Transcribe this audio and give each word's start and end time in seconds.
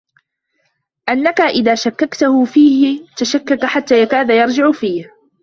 أَنَّك 1.09 1.41
إذَا 1.41 1.75
شَكَّكْتَهُ 1.75 2.45
فِيهِ 2.45 3.05
تَشَكَّكَ 3.17 3.65
حَتَّى 3.65 4.01
يَكَادَ 4.01 4.29
يَرْجِعُ 4.29 4.71
فِيهِ 4.71 5.11